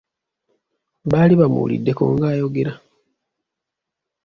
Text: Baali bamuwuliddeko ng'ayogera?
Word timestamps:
Baali 1.11 1.33
bamuwuliddeko 1.39 2.01
ng'ayogera? 2.13 2.73